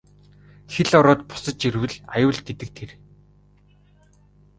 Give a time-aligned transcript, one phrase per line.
[0.73, 2.89] Хэл ороод босож ирвэл аюул гэдэг тэр.